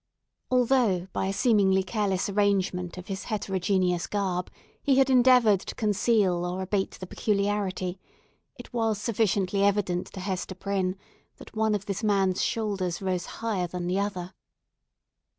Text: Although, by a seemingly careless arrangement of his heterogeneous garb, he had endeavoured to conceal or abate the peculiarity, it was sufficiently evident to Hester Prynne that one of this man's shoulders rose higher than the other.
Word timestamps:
Although, 0.49 1.05
by 1.13 1.27
a 1.27 1.31
seemingly 1.31 1.83
careless 1.83 2.27
arrangement 2.27 2.97
of 2.97 3.05
his 3.05 3.25
heterogeneous 3.25 4.07
garb, 4.07 4.49
he 4.81 4.95
had 4.95 5.11
endeavoured 5.11 5.59
to 5.59 5.75
conceal 5.75 6.43
or 6.43 6.63
abate 6.63 6.97
the 6.99 7.05
peculiarity, 7.05 7.99
it 8.57 8.73
was 8.73 8.97
sufficiently 8.99 9.63
evident 9.63 10.07
to 10.13 10.19
Hester 10.19 10.55
Prynne 10.55 10.95
that 11.37 11.55
one 11.55 11.75
of 11.75 11.85
this 11.85 12.03
man's 12.03 12.41
shoulders 12.43 12.99
rose 12.99 13.27
higher 13.27 13.67
than 13.67 13.85
the 13.85 13.99
other. 13.99 14.33